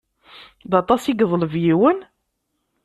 [0.69, 1.99] D aṭas i yeḍleb yiwen?